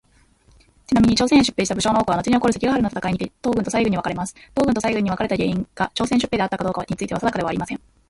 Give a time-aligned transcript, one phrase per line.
[0.87, 4.33] ちなみに、朝鮮へ出兵した武将の多くはのちに起こる関ヶ原の戦いにて東軍と西軍に分かれます。
[4.33, 7.81] 東軍と西軍に分かれた原因にが朝鮮出兵であったかどうかについては定かではありません。